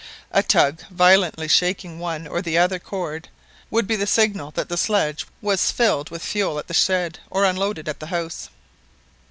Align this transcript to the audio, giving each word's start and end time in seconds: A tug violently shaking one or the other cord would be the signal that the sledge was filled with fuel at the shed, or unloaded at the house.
A 0.31 0.41
tug 0.41 0.81
violently 0.89 1.47
shaking 1.47 1.99
one 1.99 2.25
or 2.25 2.41
the 2.41 2.57
other 2.57 2.79
cord 2.79 3.29
would 3.69 3.85
be 3.85 3.95
the 3.95 4.07
signal 4.07 4.49
that 4.55 4.67
the 4.67 4.75
sledge 4.75 5.27
was 5.43 5.69
filled 5.69 6.09
with 6.09 6.23
fuel 6.23 6.57
at 6.57 6.67
the 6.67 6.73
shed, 6.73 7.19
or 7.29 7.45
unloaded 7.45 7.87
at 7.87 7.99
the 7.99 8.07
house. 8.07 8.49